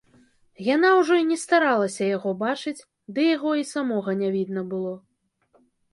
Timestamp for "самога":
3.73-4.11